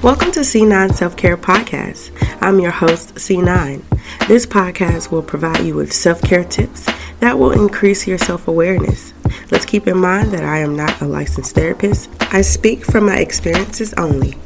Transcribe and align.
Welcome 0.00 0.30
to 0.32 0.40
C9 0.40 0.94
Self 0.94 1.16
Care 1.16 1.36
Podcast. 1.36 2.12
I'm 2.40 2.60
your 2.60 2.70
host, 2.70 3.16
C9. 3.16 3.82
This 4.28 4.46
podcast 4.46 5.10
will 5.10 5.24
provide 5.24 5.64
you 5.64 5.74
with 5.74 5.92
self 5.92 6.22
care 6.22 6.44
tips 6.44 6.86
that 7.18 7.36
will 7.36 7.50
increase 7.50 8.06
your 8.06 8.16
self 8.16 8.46
awareness. 8.46 9.12
Let's 9.50 9.64
keep 9.64 9.88
in 9.88 9.98
mind 9.98 10.30
that 10.30 10.44
I 10.44 10.58
am 10.58 10.76
not 10.76 11.00
a 11.00 11.04
licensed 11.04 11.56
therapist, 11.56 12.10
I 12.32 12.42
speak 12.42 12.84
from 12.84 13.06
my 13.06 13.18
experiences 13.18 13.92
only. 13.94 14.36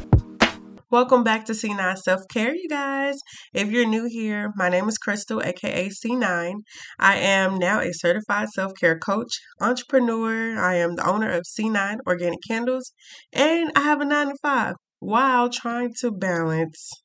Welcome 0.90 1.23
back 1.23 1.45
to 1.45 1.53
C9 1.53 1.98
Self 1.98 2.23
Care, 2.32 2.55
you 2.55 2.69
guys. 2.71 3.19
If 3.53 3.71
you're 3.71 3.87
new 3.87 4.07
here, 4.07 4.53
my 4.57 4.71
name 4.71 4.89
is 4.89 4.96
Crystal, 4.96 5.43
aka 5.43 5.91
C9. 5.91 6.55
I 6.98 7.16
am 7.16 7.59
now 7.59 7.80
a 7.80 7.93
certified 7.93 8.48
self 8.48 8.73
care 8.80 8.98
coach, 8.98 9.39
entrepreneur. 9.61 10.59
I 10.59 10.77
am 10.77 10.96
the 10.96 11.07
owner 11.07 11.30
of 11.30 11.45
C9 11.45 11.98
Organic 12.07 12.39
Candles, 12.48 12.95
and 13.34 13.71
I 13.77 13.80
have 13.80 14.00
a 14.00 14.07
9 14.07 14.29
to 14.29 14.34
5 14.43 14.75
while 15.03 15.50
trying 15.50 15.93
to 15.93 16.12
balance 16.12 17.02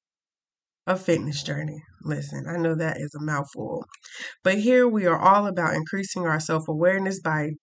a 0.86 0.96
fitness 0.96 1.42
journey. 1.42 1.82
Listen, 2.04 2.46
I 2.48 2.56
know 2.58 2.76
that 2.76 2.98
is 2.98 3.16
a 3.16 3.24
mouthful, 3.24 3.86
but 4.44 4.60
here 4.60 4.88
we 4.88 5.08
are 5.08 5.18
all 5.18 5.48
about 5.48 5.74
increasing 5.74 6.28
our 6.28 6.40
self 6.40 6.68
awareness 6.68 7.20
by 7.20 7.54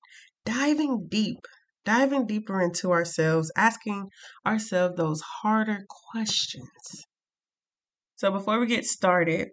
diving 0.44 1.06
deep, 1.08 1.38
diving 1.84 2.26
deeper 2.26 2.60
into 2.60 2.90
ourselves, 2.90 3.52
asking 3.56 4.08
ourselves 4.44 4.96
those 4.96 5.22
harder 5.42 5.86
questions. 6.12 7.04
So, 8.16 8.32
before 8.32 8.58
we 8.58 8.66
get 8.66 8.84
started, 8.84 9.50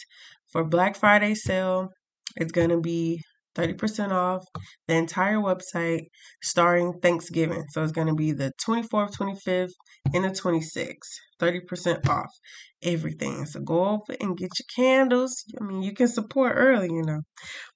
for 0.51 0.63
Black 0.63 0.95
Friday 0.95 1.35
sale, 1.35 1.89
it's 2.35 2.51
going 2.51 2.69
to 2.69 2.81
be 2.81 3.21
30% 3.55 4.11
off 4.11 4.43
the 4.87 4.95
entire 4.95 5.37
website 5.37 6.05
starting 6.41 6.93
Thanksgiving. 7.01 7.63
So 7.69 7.83
it's 7.83 7.91
going 7.91 8.07
to 8.07 8.15
be 8.15 8.31
the 8.31 8.51
24th, 8.65 9.15
25th, 9.17 9.71
and 10.13 10.23
the 10.23 10.29
26th. 10.29 10.95
30% 11.41 12.07
off 12.07 12.29
everything. 12.83 13.45
So 13.45 13.59
go 13.59 13.85
over 13.85 14.15
and 14.19 14.37
get 14.37 14.49
your 14.59 14.67
candles. 14.75 15.43
I 15.59 15.63
mean, 15.63 15.81
you 15.81 15.93
can 15.93 16.07
support 16.07 16.53
early, 16.55 16.87
you 16.87 17.03
know, 17.03 17.21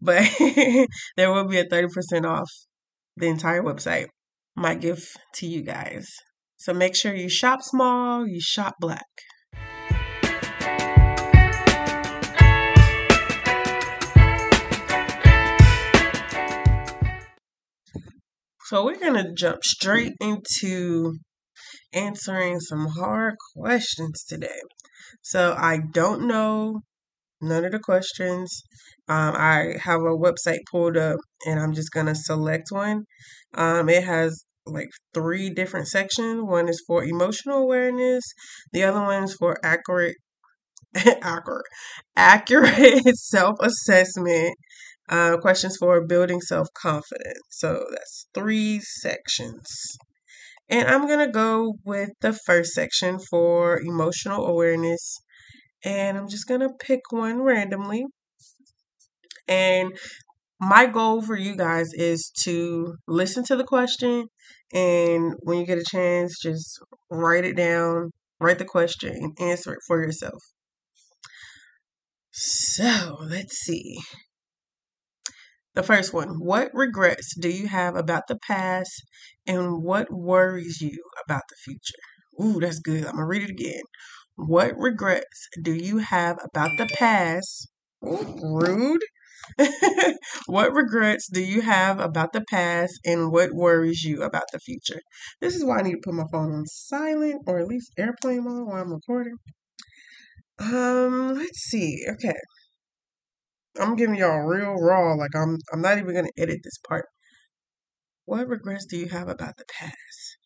but 0.01 0.23
there 1.17 1.31
will 1.31 1.47
be 1.47 1.59
a 1.59 1.65
30% 1.65 2.25
off 2.25 2.49
the 3.17 3.27
entire 3.27 3.63
website. 3.63 4.07
My 4.55 4.75
gift 4.75 5.17
to 5.35 5.47
you 5.47 5.63
guys. 5.63 6.07
So 6.57 6.73
make 6.73 6.95
sure 6.95 7.13
you 7.13 7.29
shop 7.29 7.61
small, 7.61 8.25
you 8.25 8.39
shop 8.39 8.75
black. 8.79 9.05
So 18.65 18.83
we're 18.83 18.97
going 18.97 19.13
to 19.13 19.31
jump 19.31 19.63
straight 19.63 20.13
into 20.19 21.19
answering 21.93 22.59
some 22.59 22.87
hard 22.87 23.35
questions 23.55 24.25
today. 24.27 24.59
So 25.21 25.53
I 25.55 25.77
don't 25.93 26.27
know 26.27 26.81
none 27.39 27.63
of 27.63 27.73
the 27.73 27.79
questions. 27.79 28.63
Um, 29.07 29.35
I 29.37 29.75
have 29.83 30.01
a 30.01 30.17
website 30.17 30.61
pulled 30.71 30.97
up 30.97 31.19
and 31.45 31.59
I'm 31.59 31.73
just 31.73 31.91
going 31.91 32.07
to 32.07 32.15
select 32.15 32.71
one. 32.71 33.03
Um, 33.53 33.87
it 33.87 34.03
has 34.03 34.45
like 34.65 34.89
three 35.13 35.51
different 35.51 35.87
sections. 35.87 36.41
One 36.41 36.67
is 36.67 36.83
for 36.87 37.03
emotional 37.03 37.59
awareness, 37.59 38.23
the 38.73 38.83
other 38.83 39.01
one 39.01 39.25
is 39.25 39.35
for 39.35 39.57
accurate 39.63 40.15
accurate 41.21 41.65
accurate 42.15 43.03
self-assessment 43.15 44.55
uh, 45.09 45.37
questions 45.37 45.77
for 45.77 46.05
building 46.05 46.41
self 46.41 46.67
confidence. 46.73 47.39
So 47.49 47.85
that's 47.91 48.27
three 48.33 48.79
sections. 48.79 49.97
And 50.67 50.87
I'm 50.87 51.07
going 51.07 51.25
to 51.25 51.31
go 51.31 51.75
with 51.83 52.09
the 52.21 52.33
first 52.33 52.73
section 52.73 53.19
for 53.19 53.79
emotional 53.79 54.47
awareness. 54.47 55.17
And 55.83 56.17
I'm 56.17 56.27
just 56.27 56.47
going 56.47 56.61
to 56.61 56.69
pick 56.79 57.01
one 57.11 57.41
randomly. 57.41 58.05
And 59.47 59.95
my 60.59 60.87
goal 60.87 61.21
for 61.21 61.35
you 61.35 61.55
guys 61.55 61.93
is 61.93 62.31
to 62.41 62.95
listen 63.07 63.43
to 63.45 63.55
the 63.55 63.63
question. 63.63 64.27
And 64.73 65.35
when 65.43 65.59
you 65.59 65.65
get 65.67 65.77
a 65.77 65.83
chance, 65.83 66.39
just 66.41 66.79
write 67.11 67.45
it 67.45 67.55
down, 67.55 68.09
write 68.39 68.57
the 68.57 68.65
question, 68.65 69.13
and 69.13 69.37
answer 69.39 69.73
it 69.73 69.79
for 69.85 70.01
yourself. 70.01 70.41
So 72.31 73.17
let's 73.21 73.55
see. 73.57 73.99
The 75.75 75.83
first 75.83 76.11
one 76.13 76.39
What 76.39 76.71
regrets 76.73 77.35
do 77.39 77.49
you 77.49 77.67
have 77.67 77.95
about 77.95 78.23
the 78.27 78.37
past 78.37 79.03
and 79.45 79.83
what 79.83 80.11
worries 80.11 80.81
you 80.81 80.97
about 81.23 81.43
the 81.49 81.55
future? 81.63 81.99
Ooh, 82.41 82.59
that's 82.59 82.79
good. 82.79 83.05
I'm 83.05 83.15
going 83.15 83.17
to 83.17 83.25
read 83.25 83.43
it 83.43 83.49
again. 83.51 83.83
What 84.35 84.75
regrets 84.77 85.47
do 85.61 85.73
you 85.73 85.99
have 85.99 86.39
about 86.43 86.71
the 86.77 86.87
past? 86.87 87.69
Ooh, 88.03 88.25
rude. 88.41 89.03
what 90.47 90.73
regrets 90.73 91.29
do 91.31 91.41
you 91.41 91.61
have 91.61 91.99
about 91.99 92.33
the 92.33 92.43
past 92.49 92.99
and 93.05 93.31
what 93.31 93.53
worries 93.53 94.03
you 94.03 94.23
about 94.23 94.45
the 94.51 94.59
future? 94.59 95.01
This 95.41 95.55
is 95.55 95.63
why 95.63 95.79
I 95.79 95.81
need 95.83 95.91
to 95.93 96.01
put 96.03 96.15
my 96.15 96.25
phone 96.31 96.51
on 96.53 96.65
silent 96.65 97.43
or 97.47 97.59
at 97.59 97.67
least 97.67 97.91
airplane 97.97 98.45
mode 98.45 98.67
while 98.67 98.81
I'm 98.81 98.91
recording. 98.93 99.35
Um, 100.59 101.35
let's 101.35 101.59
see. 101.59 102.03
Okay. 102.09 102.35
I'm 103.79 103.95
giving 103.95 104.15
y'all 104.15 104.39
real 104.39 104.73
raw. 104.73 105.13
Like 105.13 105.35
I'm 105.35 105.57
I'm 105.73 105.81
not 105.81 105.97
even 105.97 106.13
gonna 106.15 106.29
edit 106.37 106.59
this 106.63 106.77
part. 106.87 107.05
What 108.25 108.47
regrets 108.47 108.85
do 108.85 108.97
you 108.97 109.07
have 109.09 109.27
about 109.27 109.57
the 109.57 109.65
past? 109.65 110.37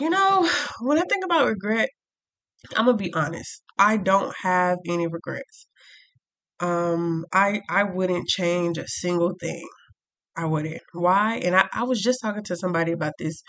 You 0.00 0.10
know, 0.10 0.48
when 0.80 0.98
I 0.98 1.02
think 1.02 1.24
about 1.24 1.46
regret, 1.48 1.90
I'm 2.76 2.86
gonna 2.86 2.96
be 2.96 3.12
honest. 3.14 3.62
I 3.78 3.96
don't 3.96 4.34
have 4.42 4.78
any 4.88 5.06
regrets. 5.06 5.66
Um, 6.60 7.26
I 7.32 7.62
I 7.68 7.84
wouldn't 7.84 8.28
change 8.28 8.78
a 8.78 8.86
single 8.86 9.34
thing. 9.40 9.68
I 10.36 10.46
wouldn't. 10.46 10.82
Why? 10.92 11.36
And 11.36 11.54
I, 11.54 11.68
I 11.72 11.84
was 11.84 12.00
just 12.00 12.20
talking 12.22 12.42
to 12.44 12.56
somebody 12.56 12.92
about 12.92 13.14
this 13.18 13.42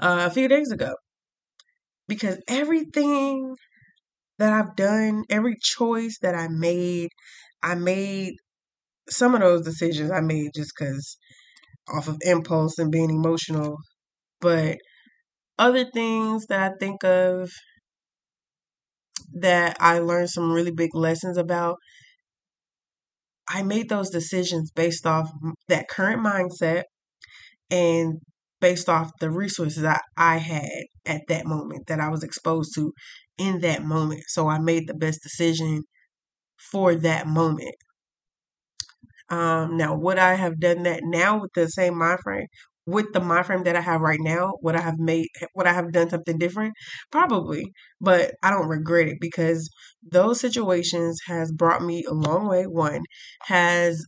uh, 0.00 0.24
a 0.26 0.30
few 0.30 0.48
days 0.48 0.70
ago. 0.70 0.94
Because 2.08 2.38
everything 2.48 3.54
that 4.40 4.52
I've 4.52 4.74
done, 4.74 5.24
every 5.30 5.56
choice 5.60 6.18
that 6.22 6.34
I 6.34 6.48
made, 6.48 7.10
I 7.62 7.74
made 7.74 8.34
some 9.08 9.34
of 9.34 9.40
those 9.40 9.62
decisions 9.62 10.10
I 10.10 10.20
made 10.20 10.50
just 10.54 10.72
because 10.76 11.16
off 11.94 12.08
of 12.08 12.16
impulse 12.22 12.78
and 12.78 12.90
being 12.90 13.10
emotional. 13.10 13.76
But 14.40 14.78
other 15.58 15.84
things 15.84 16.46
that 16.46 16.72
I 16.72 16.74
think 16.80 17.04
of 17.04 17.50
that 19.34 19.76
I 19.78 19.98
learned 19.98 20.30
some 20.30 20.52
really 20.52 20.72
big 20.72 20.94
lessons 20.94 21.36
about, 21.36 21.76
I 23.48 23.62
made 23.62 23.88
those 23.88 24.10
decisions 24.10 24.70
based 24.70 25.06
off 25.06 25.30
that 25.68 25.88
current 25.88 26.24
mindset 26.24 26.84
and 27.70 28.20
based 28.60 28.88
off 28.88 29.10
the 29.20 29.30
resources 29.30 29.84
I, 29.84 30.00
I 30.16 30.36
had 30.38 30.68
at 31.04 31.22
that 31.28 31.46
moment 31.46 31.86
that 31.88 32.00
I 32.00 32.08
was 32.08 32.22
exposed 32.22 32.74
to 32.74 32.92
in 33.40 33.60
that 33.60 33.84
moment. 33.84 34.22
So 34.28 34.48
I 34.48 34.58
made 34.60 34.88
the 34.88 34.94
best 34.94 35.22
decision 35.22 35.84
for 36.58 36.94
that 36.96 37.26
moment. 37.26 37.74
Um, 39.28 39.76
now, 39.76 39.94
would 39.96 40.18
I 40.18 40.34
have 40.34 40.58
done 40.60 40.82
that 40.84 41.00
now 41.04 41.40
with 41.40 41.52
the 41.54 41.68
same 41.68 41.96
mind 41.98 42.20
frame? 42.20 42.46
With 42.86 43.12
the 43.12 43.20
mind 43.20 43.46
frame 43.46 43.62
that 43.64 43.76
I 43.76 43.80
have 43.80 44.00
right 44.00 44.18
now, 44.20 44.54
would 44.62 44.74
I 44.74 44.80
have 44.80 44.98
made, 44.98 45.28
would 45.54 45.66
I 45.66 45.72
have 45.72 45.92
done 45.92 46.10
something 46.10 46.38
different? 46.38 46.74
Probably, 47.12 47.72
but 48.00 48.34
I 48.42 48.50
don't 48.50 48.68
regret 48.68 49.08
it 49.08 49.18
because 49.20 49.70
those 50.02 50.40
situations 50.40 51.20
has 51.26 51.52
brought 51.52 51.82
me 51.82 52.04
a 52.04 52.12
long 52.14 52.48
way. 52.48 52.64
One 52.66 53.02
has 53.42 54.04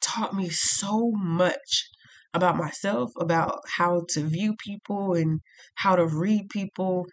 taught 0.00 0.34
me 0.34 0.48
so 0.50 1.10
much 1.12 1.88
about 2.32 2.56
myself, 2.56 3.10
about 3.18 3.60
how 3.76 4.04
to 4.10 4.22
view 4.22 4.54
people 4.64 5.14
and 5.14 5.40
how 5.76 5.96
to 5.96 6.06
read 6.06 6.48
people. 6.50 7.06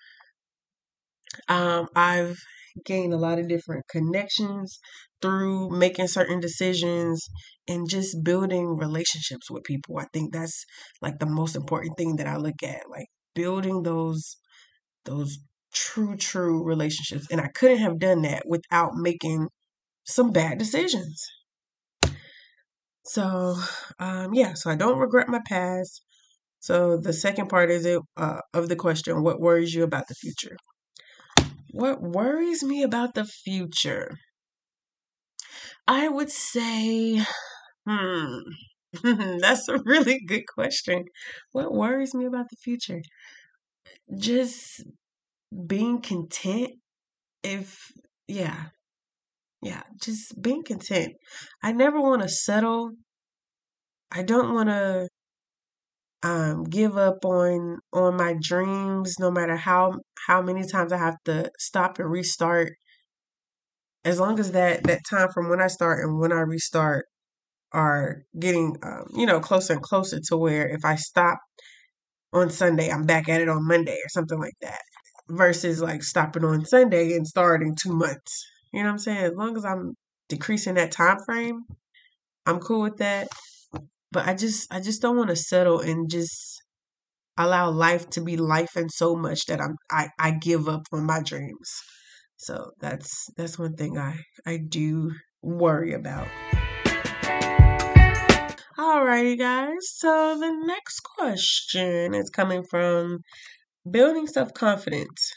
Um, 1.47 1.87
I've 1.95 2.37
gained 2.85 3.13
a 3.13 3.17
lot 3.17 3.39
of 3.39 3.47
different 3.47 3.85
connections 3.89 4.79
through 5.21 5.69
making 5.69 6.07
certain 6.07 6.39
decisions 6.39 7.27
and 7.67 7.89
just 7.89 8.23
building 8.23 8.77
relationships 8.77 9.49
with 9.49 9.63
people. 9.63 9.97
I 9.97 10.05
think 10.13 10.33
that's 10.33 10.63
like 11.01 11.19
the 11.19 11.25
most 11.25 11.55
important 11.55 11.97
thing 11.97 12.17
that 12.17 12.27
I 12.27 12.37
look 12.37 12.61
at, 12.63 12.89
like 12.89 13.07
building 13.35 13.83
those 13.83 14.37
those 15.05 15.39
true 15.73 16.15
true 16.17 16.63
relationships. 16.63 17.27
And 17.31 17.41
I 17.41 17.47
couldn't 17.47 17.79
have 17.79 17.99
done 17.99 18.21
that 18.23 18.43
without 18.47 18.93
making 18.95 19.47
some 20.05 20.31
bad 20.31 20.57
decisions. 20.57 21.23
So, 23.05 23.55
um, 23.99 24.33
yeah, 24.33 24.53
so 24.53 24.69
I 24.69 24.75
don't 24.75 24.99
regret 24.99 25.29
my 25.29 25.39
past. 25.47 26.01
So 26.59 26.97
the 26.97 27.13
second 27.13 27.47
part 27.49 27.71
is 27.71 27.85
it 27.85 28.01
uh, 28.17 28.41
of 28.53 28.69
the 28.69 28.75
question: 28.75 29.23
What 29.23 29.39
worries 29.39 29.73
you 29.73 29.83
about 29.83 30.07
the 30.07 30.15
future? 30.15 30.57
What 31.77 32.01
worries 32.01 32.63
me 32.63 32.81
about 32.81 33.13
the 33.13 33.23
future? 33.23 34.17
I 35.87 36.07
would 36.07 36.31
say, 36.31 37.21
hmm, 37.87 38.37
that's 39.03 39.67
a 39.69 39.79
really 39.85 40.19
good 40.25 40.43
question. 40.47 41.05
What 41.51 41.73
worries 41.73 42.13
me 42.13 42.25
about 42.25 42.49
the 42.49 42.57
future? 42.57 43.01
Just 44.17 44.83
being 45.67 46.01
content. 46.01 46.71
If 47.43 47.91
yeah, 48.27 48.67
yeah, 49.61 49.83
just 50.01 50.41
being 50.41 50.63
content. 50.63 51.13
I 51.63 51.71
never 51.73 51.99
want 52.01 52.21
to 52.23 52.29
settle. 52.29 52.91
I 54.11 54.23
don't 54.23 54.53
want 54.53 54.67
to 54.69 55.07
um, 56.23 56.63
give 56.63 56.97
up 56.97 57.23
on 57.25 57.79
on 57.93 58.17
my 58.17 58.35
dreams, 58.41 59.19
no 59.19 59.31
matter 59.31 59.55
how 59.55 59.99
how 60.27 60.41
many 60.41 60.65
times 60.67 60.91
I 60.91 60.97
have 60.97 61.17
to 61.25 61.51
stop 61.59 61.99
and 61.99 62.09
restart. 62.09 62.73
As 64.03 64.19
long 64.19 64.39
as 64.39 64.51
that 64.51 64.83
that 64.83 65.01
time 65.09 65.29
from 65.31 65.49
when 65.49 65.61
I 65.61 65.67
start 65.67 66.03
and 66.03 66.19
when 66.19 66.31
I 66.31 66.41
restart 66.41 67.05
are 67.73 68.23
getting 68.39 68.77
um, 68.83 69.05
you 69.15 69.25
know 69.25 69.39
closer 69.39 69.73
and 69.73 69.81
closer 69.81 70.19
to 70.19 70.37
where 70.37 70.67
if 70.67 70.85
I 70.85 70.95
stop 70.95 71.39
on 72.33 72.49
Sunday, 72.49 72.89
I'm 72.91 73.05
back 73.05 73.29
at 73.29 73.41
it 73.41 73.49
on 73.49 73.67
Monday 73.67 73.97
or 73.97 74.09
something 74.09 74.39
like 74.39 74.55
that. 74.61 74.81
Versus 75.29 75.81
like 75.81 76.03
stopping 76.03 76.45
on 76.45 76.65
Sunday 76.65 77.13
and 77.15 77.27
starting 77.27 77.75
two 77.75 77.93
months. 77.93 78.45
You 78.73 78.81
know 78.81 78.87
what 78.89 78.93
I'm 78.93 78.99
saying? 78.99 79.17
As 79.17 79.33
long 79.35 79.57
as 79.57 79.65
I'm 79.65 79.95
decreasing 80.29 80.75
that 80.75 80.91
time 80.91 81.17
frame, 81.25 81.65
I'm 82.45 82.59
cool 82.59 82.81
with 82.81 82.97
that. 82.97 83.27
But 84.11 84.27
I 84.27 84.33
just 84.33 84.73
I 84.73 84.79
just 84.79 85.01
don't 85.01 85.17
want 85.17 85.29
to 85.29 85.35
settle 85.35 85.79
and 85.79 86.09
just 86.09 86.61
allow 87.37 87.69
life 87.69 88.09
to 88.11 88.21
be 88.21 88.37
life 88.37 88.75
and 88.75 88.91
so 88.91 89.15
much 89.15 89.45
that 89.45 89.61
I'm 89.61 89.75
I, 89.91 90.09
I 90.19 90.31
give 90.31 90.67
up 90.67 90.83
on 90.91 91.05
my 91.05 91.21
dreams. 91.21 91.69
So 92.37 92.71
that's 92.79 93.27
that's 93.35 93.59
one 93.59 93.75
thing 93.75 93.97
I 93.97 94.19
I 94.45 94.57
do 94.57 95.11
worry 95.41 95.93
about. 95.93 96.27
Alrighty 98.77 99.37
guys, 99.37 99.89
so 99.95 100.37
the 100.39 100.51
next 100.65 100.99
question 101.01 102.13
is 102.13 102.29
coming 102.29 102.63
from 102.63 103.19
building 103.89 104.27
self-confidence. 104.27 105.31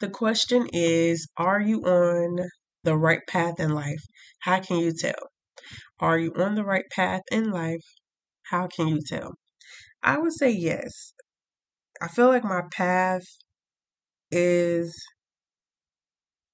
The 0.00 0.08
question 0.08 0.68
is, 0.72 1.28
are 1.36 1.60
you 1.60 1.82
on 1.82 2.48
the 2.84 2.96
right 2.96 3.20
path 3.28 3.58
in 3.58 3.70
life? 3.70 4.02
How 4.40 4.60
can 4.60 4.78
you 4.78 4.92
tell? 4.92 5.30
Are 6.00 6.18
you 6.18 6.32
on 6.34 6.54
the 6.54 6.64
right 6.64 6.88
path 6.90 7.22
in 7.30 7.50
life? 7.50 7.84
How 8.50 8.68
can 8.68 8.88
you 8.88 9.00
tell? 9.06 9.34
I 10.02 10.18
would 10.18 10.32
say 10.32 10.50
yes. 10.50 11.14
I 12.00 12.08
feel 12.08 12.28
like 12.28 12.44
my 12.44 12.62
path 12.72 13.24
is 14.30 14.96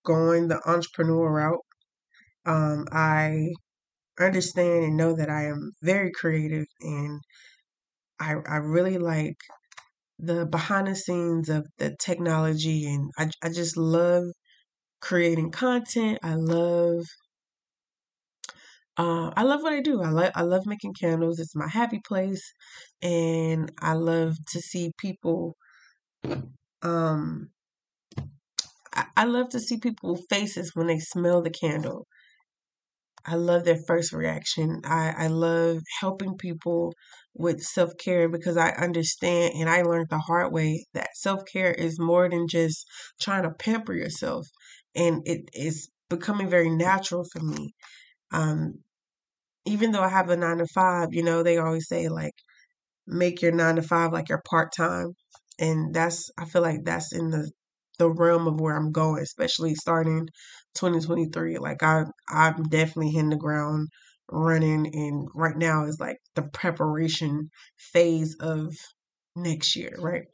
going 0.05 0.49
the 0.49 0.61
entrepreneur 0.69 1.31
route. 1.33 1.65
Um, 2.47 2.87
I 2.93 3.53
understand 4.21 4.85
and 4.85 4.97
know 4.97 5.15
that 5.17 5.31
I 5.31 5.47
am 5.47 5.73
very 5.83 6.11
creative 6.13 6.67
and 6.81 7.21
I 8.21 8.35
I 8.47 8.57
really 8.57 8.99
like 8.99 9.37
the 10.19 10.47
behind 10.47 10.89
the 10.89 10.97
scenes 10.97 11.49
of 11.49 11.67
the 11.79 11.97
technology 12.01 12.87
and 12.87 13.11
I 13.19 13.31
I 13.43 13.51
just 13.51 13.77
love 13.77 14.25
creating 15.01 15.53
content. 15.53 16.19
I 16.23 16.35
love 16.37 17.05
uh, 18.97 19.31
I 19.37 19.43
love 19.43 19.63
what 19.63 19.73
I 19.73 19.81
do. 19.81 20.03
I 20.03 20.11
love 20.11 20.33
I 20.35 20.43
love 20.43 20.67
making 20.67 20.95
candles. 20.95 21.39
It's 21.41 21.57
my 21.57 21.69
happy 21.69 22.01
place, 22.07 22.53
and 23.03 23.73
I 23.81 23.95
love 23.95 24.37
to 24.53 24.61
see 24.61 24.93
people. 24.99 25.57
Um, 26.83 27.51
I, 28.95 29.07
I 29.17 29.25
love 29.25 29.49
to 29.51 29.61
see 29.61 29.79
people's 29.79 30.25
faces 30.31 30.73
when 30.75 30.87
they 30.87 30.99
smell 30.99 31.43
the 31.43 31.51
candle. 31.51 32.07
I 33.27 33.37
love 33.37 33.65
their 33.65 33.79
first 33.87 34.13
reaction. 34.13 34.83
I, 34.85 35.15
I 35.17 35.27
love 35.29 35.79
helping 36.01 36.37
people 36.37 36.93
with 37.35 37.63
self 37.63 37.97
care 37.99 38.29
because 38.29 38.57
I 38.57 38.71
understand 38.71 39.55
and 39.57 39.69
I 39.69 39.83
learned 39.83 40.09
the 40.11 40.19
hard 40.19 40.53
way 40.53 40.87
that 40.95 41.17
self 41.17 41.43
care 41.51 41.73
is 41.73 41.99
more 41.99 42.29
than 42.29 42.47
just 42.49 42.87
trying 43.21 43.43
to 43.45 43.51
pamper 43.51 43.95
yourself. 43.95 44.47
And 44.95 45.23
it 45.27 45.49
is 45.53 45.89
becoming 46.11 46.49
very 46.49 46.71
natural 46.71 47.25
for 47.33 47.41
me. 47.41 47.75
Um, 48.35 48.81
even 49.67 49.93
though 49.93 50.03
I 50.03 50.09
have 50.09 50.31
a 50.31 50.37
nine 50.37 50.59
to 50.59 50.67
five, 50.67 51.09
you 51.13 51.23
know, 51.23 51.43
they 51.43 51.59
always 51.59 51.89
say 51.89 52.09
like 52.09 52.35
make 53.07 53.43
your 53.43 53.53
nine 53.53 53.77
to 53.77 53.83
five 53.83 54.13
like 54.13 54.29
your 54.29 54.43
part 54.49 54.73
time. 54.77 55.15
And 55.59 55.95
that's 55.95 56.31
I 56.39 56.45
feel 56.47 56.63
like 56.63 56.85
that's 56.85 57.13
in 57.15 57.31
the 57.31 57.51
the 57.99 58.11
realm 58.11 58.49
of 58.49 58.61
where 58.61 58.77
I'm 58.77 58.93
going, 58.93 59.23
especially 59.23 59.75
starting 59.75 60.29
2023. 60.75 61.59
Like 61.59 61.83
I 61.83 62.05
I'm 62.31 62.65
definitely 62.65 63.13
hitting 63.13 63.31
the 63.31 63.37
ground 63.37 63.89
running 64.31 64.87
and 64.95 65.29
right 65.35 65.57
now 65.57 65.87
is 65.87 66.01
like 66.01 66.19
the 66.35 66.43
preparation 66.43 67.51
phase 67.79 68.37
of 68.41 68.75
next 69.37 69.77
year, 69.77 69.95
right? 70.01 70.25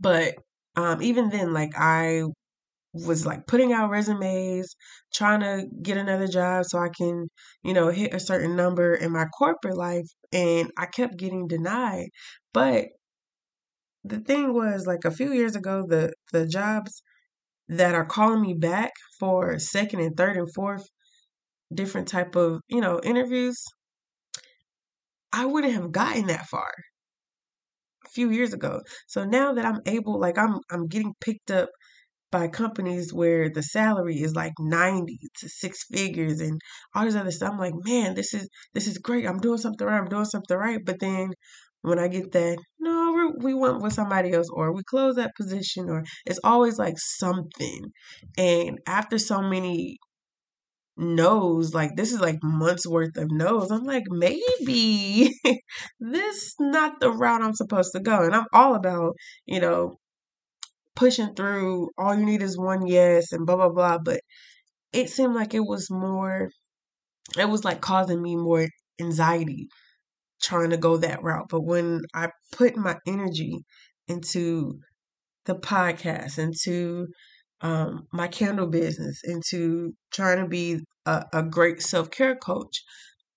But 0.00 0.34
um 0.76 1.02
even 1.02 1.30
then 1.30 1.52
like 1.52 1.72
I 1.76 2.22
was 2.94 3.26
like 3.26 3.46
putting 3.46 3.72
out 3.72 3.90
resumes, 3.90 4.76
trying 5.12 5.40
to 5.40 5.66
get 5.82 5.96
another 5.96 6.28
job 6.28 6.64
so 6.64 6.78
I 6.78 6.88
can, 6.96 7.28
you 7.62 7.74
know, 7.74 7.88
hit 7.88 8.14
a 8.14 8.20
certain 8.20 8.56
number 8.56 8.94
in 8.94 9.12
my 9.12 9.26
corporate 9.26 9.76
life 9.76 10.06
and 10.32 10.70
I 10.78 10.86
kept 10.86 11.18
getting 11.18 11.48
denied. 11.48 12.08
But 12.52 12.86
the 14.04 14.20
thing 14.20 14.52
was 14.54 14.86
like 14.86 15.04
a 15.04 15.10
few 15.10 15.32
years 15.32 15.56
ago 15.56 15.84
the 15.88 16.12
the 16.32 16.46
jobs 16.46 17.02
that 17.68 17.94
are 17.94 18.04
calling 18.04 18.42
me 18.42 18.54
back 18.54 18.92
for 19.18 19.58
second 19.58 20.00
and 20.00 20.16
third 20.16 20.36
and 20.36 20.52
fourth 20.54 20.86
different 21.72 22.08
type 22.08 22.36
of, 22.36 22.60
you 22.68 22.80
know, 22.80 23.00
interviews, 23.02 23.64
I 25.32 25.46
wouldn't 25.46 25.74
have 25.74 25.92
gotten 25.92 26.26
that 26.26 26.46
far 26.46 26.70
a 28.04 28.08
few 28.08 28.30
years 28.30 28.52
ago. 28.52 28.80
So 29.06 29.24
now 29.24 29.52
that 29.54 29.64
I'm 29.64 29.80
able 29.86 30.18
like 30.20 30.38
I'm 30.38 30.58
I'm 30.70 30.86
getting 30.86 31.14
picked 31.20 31.50
up 31.50 31.70
by 32.34 32.48
companies 32.48 33.14
where 33.14 33.48
the 33.48 33.62
salary 33.62 34.16
is 34.16 34.34
like 34.34 34.54
90 34.58 35.18
to 35.38 35.48
six 35.48 35.84
figures 35.84 36.40
and 36.40 36.60
all 36.92 37.04
this 37.04 37.14
other 37.14 37.30
stuff. 37.30 37.52
I'm 37.52 37.60
like, 37.60 37.74
man, 37.84 38.16
this 38.16 38.34
is 38.34 38.48
this 38.74 38.88
is 38.88 38.98
great. 38.98 39.24
I'm 39.24 39.38
doing 39.38 39.58
something 39.58 39.86
right. 39.86 40.00
I'm 40.00 40.08
doing 40.08 40.24
something 40.24 40.56
right. 40.56 40.80
But 40.84 40.98
then 40.98 41.30
when 41.82 42.00
I 42.00 42.08
get 42.08 42.32
that, 42.32 42.58
no, 42.80 43.32
we 43.38 43.54
went 43.54 43.82
with 43.82 43.92
somebody 43.92 44.32
else, 44.32 44.48
or 44.52 44.72
we 44.74 44.82
close 44.82 45.14
that 45.14 45.36
position, 45.36 45.88
or 45.88 46.02
it's 46.26 46.40
always 46.42 46.76
like 46.76 46.96
something. 46.98 47.92
And 48.36 48.80
after 48.84 49.16
so 49.20 49.40
many 49.40 49.98
no's, 50.96 51.72
like 51.72 51.94
this 51.94 52.12
is 52.12 52.20
like 52.20 52.38
months 52.42 52.84
worth 52.84 53.16
of 53.16 53.30
no's, 53.30 53.70
I'm 53.70 53.84
like, 53.84 54.04
maybe 54.08 55.30
this 56.00 56.36
is 56.36 56.54
not 56.58 56.98
the 56.98 57.12
route 57.12 57.42
I'm 57.42 57.54
supposed 57.54 57.92
to 57.94 58.00
go. 58.00 58.24
And 58.24 58.34
I'm 58.34 58.46
all 58.52 58.74
about, 58.74 59.14
you 59.46 59.60
know, 59.60 59.98
pushing 60.96 61.34
through. 61.34 61.90
All 61.98 62.14
you 62.14 62.24
need 62.24 62.42
is 62.42 62.58
one 62.58 62.86
yes 62.86 63.32
and 63.32 63.46
blah 63.46 63.56
blah 63.56 63.70
blah. 63.70 63.98
But 63.98 64.20
it 64.92 65.10
seemed 65.10 65.34
like 65.34 65.54
it 65.54 65.66
was 65.66 65.90
more. 65.90 66.50
It 67.38 67.48
was 67.48 67.64
like 67.64 67.80
causing 67.80 68.22
me 68.22 68.36
more 68.36 68.68
anxiety 69.00 69.68
trying 70.42 70.70
to 70.70 70.76
go 70.76 70.96
that 70.98 71.22
route. 71.22 71.46
But 71.48 71.62
when 71.62 72.02
I 72.14 72.30
put 72.52 72.76
my 72.76 72.96
energy 73.06 73.60
into 74.08 74.78
the 75.46 75.54
podcast, 75.54 76.38
into 76.38 77.08
um, 77.60 78.06
my 78.12 78.28
candle 78.28 78.66
business, 78.66 79.20
into 79.24 79.94
trying 80.12 80.38
to 80.38 80.48
be 80.48 80.80
a, 81.06 81.24
a 81.32 81.42
great 81.42 81.82
self 81.82 82.10
care 82.10 82.36
coach, 82.36 82.82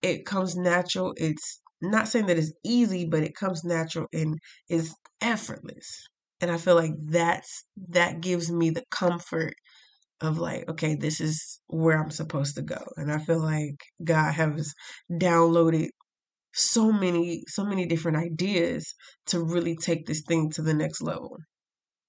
it 0.02 0.26
comes 0.26 0.56
natural. 0.56 1.14
It's 1.18 1.62
not 1.82 2.08
saying 2.08 2.28
that 2.28 2.38
it's 2.38 2.54
easy, 2.66 3.06
but 3.06 3.24
it 3.24 3.36
comes 3.36 3.64
natural 3.64 4.08
and 4.14 4.38
is 4.70 4.94
effortless 5.22 6.08
and 6.42 6.52
i 6.52 6.58
feel 6.58 6.76
like 6.76 6.94
that's 7.00 7.66
that 7.90 8.22
gives 8.22 8.52
me 8.52 8.70
the 8.70 8.84
comfort 8.92 9.54
of 10.22 10.38
like 10.40 10.68
okay 10.70 10.96
this 10.96 11.22
is 11.22 11.60
where 11.68 12.02
i'm 12.02 12.10
supposed 12.10 12.56
to 12.56 12.62
go. 12.62 12.82
And 12.98 13.12
i 13.12 13.20
feel 13.20 13.40
like 13.42 13.78
god 14.04 14.34
has 14.34 14.74
downloaded 15.12 15.90
so 16.54 16.92
many 16.92 17.44
so 17.48 17.64
many 17.64 17.86
different 17.86 18.18
ideas 18.18 18.96
to 19.28 19.44
really 19.44 19.76
take 19.76 20.08
this 20.08 20.24
thing 20.28 20.50
to 20.52 20.62
the 20.62 20.74
next 20.74 21.02
level. 21.02 21.38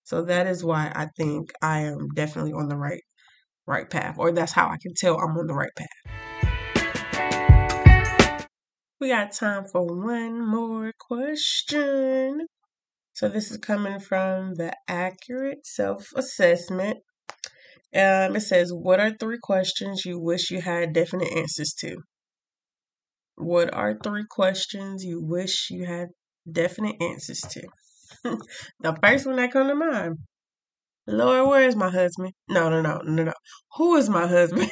So 0.05 0.25
that 0.25 0.47
is 0.47 0.65
why 0.65 0.91
i 0.95 1.09
think 1.17 1.51
i 1.63 1.81
am 1.81 2.09
definitely 2.15 2.53
on 2.53 2.69
the 2.69 2.77
right 2.77 3.03
right 3.67 3.91
path 3.91 4.17
or 4.19 4.33
that's 4.33 4.53
how 4.53 4.69
i 4.69 4.79
can 4.81 4.95
tell 4.95 5.19
i'm 5.19 5.37
on 5.37 5.47
the 5.47 5.55
right 5.55 5.75
path. 5.77 5.89
We 9.01 9.09
got 9.11 9.33
time 9.33 9.65
for 9.71 9.85
one 9.85 10.45
more 10.45 10.93
question 10.99 12.47
so 13.19 13.29
this 13.29 13.51
is 13.51 13.57
coming 13.57 13.99
from 13.99 14.55
the 14.55 14.73
Accurate 14.87 15.67
Self 15.67 16.07
Assessment. 16.15 16.99
Um, 17.93 18.37
it 18.37 18.43
says, 18.43 18.73
What 18.73 19.01
are 19.01 19.11
three 19.11 19.39
questions 19.43 20.05
you 20.05 20.21
wish 20.21 20.53
you 20.53 20.61
had 20.61 20.93
definite 20.93 21.33
answers 21.37 21.75
to? 21.81 21.97
What 23.35 23.75
are 23.75 23.99
three 24.01 24.23
questions 24.31 25.03
you 25.03 25.21
wish 25.21 25.67
you 25.69 25.85
had 25.85 26.11
definite 26.49 26.95
answers 27.03 27.41
to? 27.41 27.67
the 28.79 28.97
first 29.03 29.27
one 29.27 29.35
that 29.35 29.51
come 29.51 29.67
to 29.67 29.75
mind. 29.75 30.19
Lord, 31.09 31.49
where 31.49 31.69
is 31.69 31.75
my 31.75 31.91
husband? 31.91 32.35
No, 32.49 32.71
no, 32.71 32.81
no, 32.81 33.01
no, 33.05 33.25
no. 33.25 33.33
Who 33.79 33.97
is 33.97 34.09
my 34.09 34.29
husband? 34.29 34.71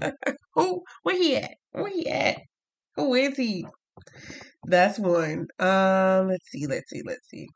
Who? 0.54 0.84
Where 1.02 1.16
he 1.16 1.34
at? 1.34 1.54
Where 1.72 1.90
he 1.90 2.08
at? 2.08 2.38
Who 2.94 3.12
is 3.14 3.36
he? 3.36 3.66
That's 4.64 4.98
one. 4.98 5.48
Um, 5.58 6.28
let's 6.28 6.50
see, 6.50 6.66
let's 6.66 6.90
see, 6.90 7.02
let's 7.04 7.28
see. 7.28 7.48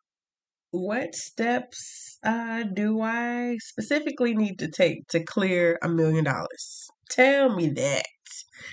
What 0.70 1.14
steps 1.14 2.18
uh 2.22 2.64
do 2.64 3.00
I 3.00 3.56
specifically 3.60 4.34
need 4.34 4.58
to 4.58 4.68
take 4.68 5.06
to 5.08 5.24
clear 5.24 5.78
a 5.82 5.88
million 5.88 6.24
dollars? 6.24 6.88
Tell 7.10 7.54
me 7.54 7.70
that 7.70 8.04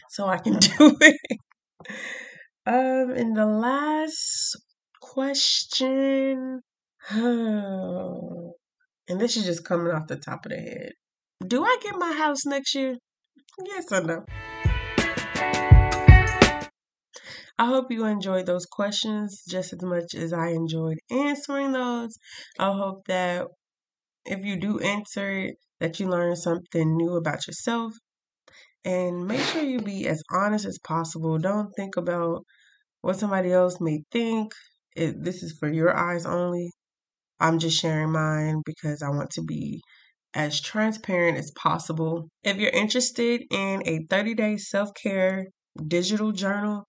so 0.09 0.27
I 0.27 0.37
can 0.37 0.57
do 0.59 0.97
it. 0.99 1.39
Um, 2.67 3.11
and 3.11 3.37
the 3.37 3.45
last 3.45 4.57
question, 4.99 6.61
and 7.11 8.53
this 9.07 9.37
is 9.37 9.45
just 9.45 9.63
coming 9.63 9.93
off 9.93 10.07
the 10.07 10.15
top 10.15 10.45
of 10.45 10.51
the 10.51 10.57
head. 10.57 10.93
Do 11.45 11.63
I 11.63 11.77
get 11.81 11.95
my 11.97 12.13
house 12.13 12.45
next 12.45 12.73
year? 12.73 12.95
Yes 13.65 13.91
or 13.91 14.01
no? 14.01 14.25
I 17.57 17.65
hope 17.67 17.91
you 17.91 18.05
enjoyed 18.05 18.45
those 18.45 18.65
questions 18.65 19.43
just 19.47 19.73
as 19.73 19.81
much 19.81 20.13
as 20.13 20.33
I 20.33 20.49
enjoyed 20.49 20.99
answering 21.09 21.71
those. 21.71 22.17
I 22.59 22.71
hope 22.73 23.05
that 23.07 23.47
if 24.25 24.45
you 24.45 24.57
do 24.57 24.79
answer 24.79 25.29
it, 25.31 25.55
that 25.79 25.99
you 25.99 26.07
learn 26.07 26.35
something 26.35 26.97
new 26.97 27.15
about 27.15 27.47
yourself. 27.47 27.93
And 28.85 29.27
make 29.27 29.41
sure 29.41 29.63
you 29.63 29.79
be 29.79 30.07
as 30.07 30.23
honest 30.31 30.65
as 30.65 30.79
possible. 30.79 31.37
Don't 31.39 31.71
think 31.75 31.97
about 31.97 32.45
what 33.01 33.17
somebody 33.19 33.51
else 33.51 33.79
may 33.81 34.03
think. 34.11 34.53
It, 34.95 35.23
this 35.23 35.43
is 35.43 35.57
for 35.59 35.71
your 35.71 35.95
eyes 35.95 36.25
only. 36.25 36.71
I'm 37.39 37.59
just 37.59 37.79
sharing 37.79 38.11
mine 38.11 38.61
because 38.65 39.01
I 39.01 39.09
want 39.09 39.31
to 39.31 39.43
be 39.43 39.81
as 40.33 40.61
transparent 40.61 41.37
as 41.37 41.51
possible. 41.51 42.29
If 42.43 42.57
you're 42.57 42.71
interested 42.71 43.43
in 43.51 43.83
a 43.85 44.05
30 44.09 44.35
day 44.35 44.57
self 44.57 44.89
care 45.01 45.47
digital 45.87 46.31
journal, 46.31 46.85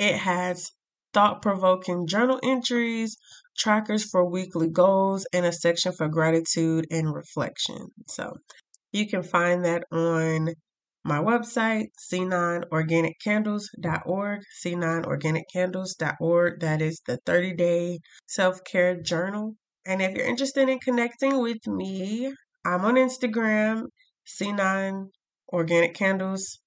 it 0.00 0.16
has 0.16 0.72
thought 1.12 1.42
provoking 1.42 2.06
journal 2.06 2.40
entries, 2.42 3.18
trackers 3.58 4.08
for 4.08 4.24
weekly 4.24 4.70
goals, 4.70 5.26
and 5.30 5.44
a 5.44 5.52
section 5.52 5.92
for 5.92 6.08
gratitude 6.08 6.86
and 6.90 7.14
reflection. 7.14 7.88
So 8.08 8.38
you 8.92 9.06
can 9.06 9.22
find 9.22 9.62
that 9.66 9.84
on 9.92 10.54
my 11.04 11.18
website, 11.18 11.88
c9organiccandles.org, 12.10 14.40
c9organiccandles.org. 14.64 16.60
That 16.60 16.80
is 16.80 17.02
the 17.06 17.18
30 17.26 17.54
day 17.54 17.98
self 18.26 18.64
care 18.64 18.98
journal. 18.98 19.56
And 19.84 20.00
if 20.00 20.16
you're 20.16 20.26
interested 20.26 20.70
in 20.70 20.78
connecting 20.78 21.42
with 21.42 21.66
me, 21.66 22.32
I'm 22.64 22.86
on 22.86 22.94
Instagram, 22.94 23.88
C9 24.26 25.08
Organic 25.52 25.94
Candles 25.94 26.60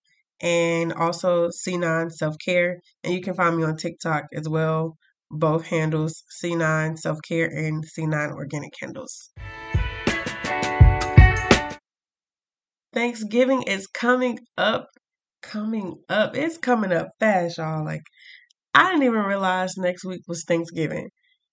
and 0.43 0.91
also 0.93 1.47
C9 1.47 2.11
Self 2.11 2.35
Care. 2.45 2.81
And 3.03 3.13
you 3.13 3.21
can 3.21 3.33
find 3.33 3.57
me 3.57 3.63
on 3.63 3.77
TikTok 3.77 4.25
as 4.35 4.47
well. 4.47 4.97
Both 5.31 5.67
handles 5.67 6.23
C9 6.43 6.99
Self 6.99 7.19
Care 7.27 7.47
and 7.47 7.83
C9 7.83 8.33
Organic 8.33 8.73
Candles. 8.79 9.31
Thanksgiving 12.93 13.63
is 13.63 13.87
coming 13.87 14.37
up. 14.57 14.87
Coming 15.41 15.95
up. 16.09 16.35
It's 16.35 16.57
coming 16.57 16.91
up 16.91 17.07
fast, 17.19 17.57
y'all. 17.57 17.83
Like, 17.83 18.03
I 18.73 18.91
didn't 18.91 19.03
even 19.03 19.23
realize 19.23 19.77
next 19.77 20.05
week 20.05 20.21
was 20.27 20.43
Thanksgiving. 20.47 21.09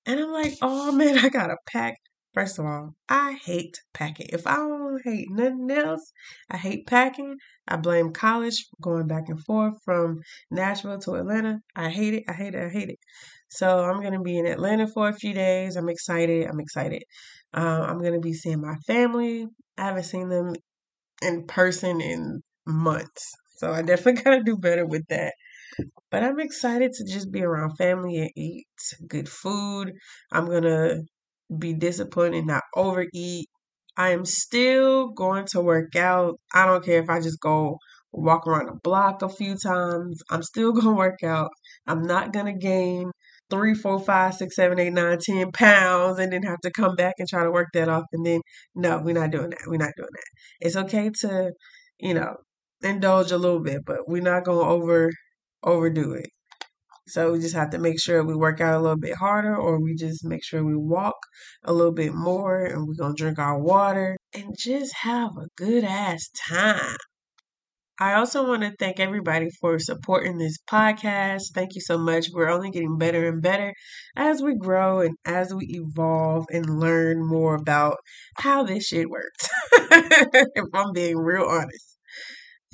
And 0.07 0.21
I'm 0.21 0.33
like, 0.33 0.55
oh 0.63 0.93
man, 0.93 1.19
I 1.25 1.29
gotta 1.29 1.57
pack 1.73 1.95
First 2.33 2.59
of 2.59 2.65
all, 2.67 2.95
I 3.09 3.33
hate 3.45 3.81
packing. 3.93 4.29
If 4.33 4.47
I 4.47 4.57
don't 4.57 5.01
hate 5.05 5.29
nothing 5.31 5.71
else, 5.71 6.13
I 6.51 6.57
hate 6.57 6.87
packing. 6.87 7.37
I 7.67 7.77
blame 7.77 8.13
college 8.13 8.67
going 8.81 9.07
back 9.09 9.29
and 9.29 9.43
forth 9.45 9.75
from 9.85 10.21
Nashville 10.51 10.99
to 11.01 11.15
Atlanta. 11.15 11.61
I 11.75 11.91
hate 11.91 12.15
it. 12.15 12.25
I 12.29 12.33
hate 12.33 12.55
it. 12.55 12.65
I 12.65 12.69
hate 12.69 12.91
it. 12.91 12.99
So 13.49 13.85
I'm 13.85 14.01
gonna 14.03 14.23
be 14.23 14.39
in 14.39 14.47
Atlanta 14.47 14.87
for 14.87 15.09
a 15.09 15.13
few 15.13 15.33
days. 15.35 15.77
I'm 15.77 15.89
excited. 15.89 16.47
I'm 16.47 16.61
excited. 16.61 17.03
Uh, 17.53 17.85
I'm 17.89 18.01
gonna 18.03 18.21
be 18.21 18.33
seeing 18.33 18.61
my 18.61 18.77
family. 18.87 19.47
I 19.77 19.87
haven't 19.87 20.05
seen 20.05 20.29
them 20.29 20.55
in 21.23 21.47
person 21.47 22.01
in 22.01 22.43
months, 22.67 23.35
so 23.59 23.73
I 23.73 23.83
definitely 23.83 24.23
gotta 24.25 24.43
do 24.45 24.57
better 24.57 24.87
with 24.87 25.07
that. 25.09 25.35
But 26.11 26.23
I'm 26.25 26.41
excited 26.41 26.93
to 26.95 27.05
just 27.05 27.31
be 27.33 27.43
around 27.43 27.77
family 27.77 28.19
and 28.19 28.31
eat 28.37 28.67
good 29.09 29.29
food. 29.29 29.93
I'm 30.33 30.47
gonna 30.47 31.03
be 31.59 31.75
disciplined 31.75 32.35
and 32.35 32.47
not 32.47 32.63
overeat. 32.77 33.49
I 33.97 34.11
am 34.11 34.25
still 34.25 35.09
going 35.09 35.47
to 35.47 35.61
work 35.61 35.97
out. 35.97 36.39
I 36.55 36.67
don't 36.67 36.85
care 36.85 37.03
if 37.03 37.11
I 37.11 37.21
just 37.21 37.41
go 37.41 37.79
walk 38.13 38.47
around 38.47 38.67
the 38.67 38.79
block 38.83 39.23
a 39.23 39.29
few 39.29 39.57
times. 39.57 40.21
I'm 40.31 40.43
still 40.43 40.73
going 40.73 40.87
to 40.87 40.93
work 40.93 41.23
out. 41.23 41.51
I'm 41.87 42.03
not 42.03 42.33
going 42.33 42.47
to 42.47 42.59
gain 42.59 43.11
three, 43.51 43.75
four, 43.75 44.01
five, 44.01 44.35
six, 44.35 44.57
seven, 44.57 44.79
eight, 44.79 44.93
nine, 44.93 45.19
ten 45.19 45.51
pounds 45.53 46.19
and 46.19 46.33
then 46.33 46.43
have 46.45 46.61
to 46.61 46.71
come 46.71 46.95
back 46.95 47.15
and 47.19 47.29
try 47.29 47.43
to 47.43 47.51
work 47.51 47.69
that 47.75 47.89
off. 47.89 48.05
And 48.13 48.25
then, 48.25 48.41
no, 48.75 49.01
we're 49.03 49.15
not 49.15 49.33
doing 49.33 49.51
that. 49.51 49.61
We're 49.67 49.77
not 49.77 49.93
doing 49.97 50.09
that. 50.13 50.67
It's 50.67 50.77
okay 50.77 51.11
to, 51.21 51.53
you 51.99 52.15
know, 52.15 52.37
indulge 52.83 53.33
a 53.33 53.39
little 53.39 53.61
bit, 53.61 53.85
but 53.85 54.09
we're 54.09 54.23
not 54.23 54.45
going 54.45 54.65
to 54.65 54.71
over 54.71 55.11
overdo 55.63 56.13
it. 56.13 56.31
So 57.11 57.33
we 57.33 57.41
just 57.41 57.57
have 57.57 57.71
to 57.71 57.79
make 57.79 58.01
sure 58.01 58.23
we 58.23 58.35
work 58.35 58.61
out 58.61 58.75
a 58.75 58.81
little 58.81 58.97
bit 58.97 59.17
harder 59.17 59.57
or 59.57 59.81
we 59.81 59.95
just 59.95 60.25
make 60.25 60.45
sure 60.45 60.65
we 60.65 60.77
walk 60.77 61.17
a 61.65 61.73
little 61.73 61.93
bit 61.93 62.15
more 62.15 62.65
and 62.65 62.87
we're 62.87 62.95
going 62.95 63.17
to 63.17 63.23
drink 63.23 63.39
our 63.39 63.59
water 63.59 64.17
and 64.33 64.55
just 64.57 64.95
have 65.03 65.31
a 65.37 65.49
good 65.57 65.85
ass 65.85 66.29
time. 66.49 66.97
I 68.03 68.15
also 68.15 68.49
want 68.49 68.63
to 68.63 68.73
thank 68.79 68.99
everybody 68.99 69.51
for 69.61 69.79
supporting 69.79 70.39
this 70.39 70.57
podcast. 70.67 71.53
Thank 71.55 71.75
you 71.75 71.83
so 71.83 71.99
much. 71.99 72.29
We're 72.33 72.49
only 72.49 72.71
getting 72.71 72.97
better 72.97 73.29
and 73.29 73.43
better 73.43 73.75
as 74.17 74.41
we 74.41 74.55
grow 74.55 75.01
and 75.01 75.17
as 75.27 75.53
we 75.53 75.67
evolve 75.67 76.47
and 76.51 76.81
learn 76.81 77.27
more 77.27 77.57
about 77.57 77.99
how 78.37 78.63
this 78.63 78.87
shit 78.87 79.11
works. 79.11 79.49
if 79.73 80.65
I'm 80.73 80.93
being 80.93 81.19
real 81.19 81.45
honest. 81.45 81.99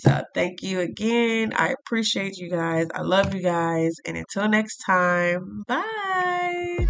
So 0.07 0.23
thank 0.35 0.63
you 0.63 0.81
again. 0.81 1.53
I 1.55 1.69
appreciate 1.71 2.37
you 2.39 2.49
guys. 2.49 2.87
I 2.95 3.03
love 3.03 3.35
you 3.35 3.43
guys. 3.43 3.97
And 4.07 4.17
until 4.17 4.49
next 4.49 4.77
time, 4.87 5.65
bye. 5.67 6.87